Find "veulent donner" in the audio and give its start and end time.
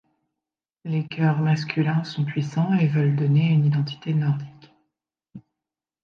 2.87-3.51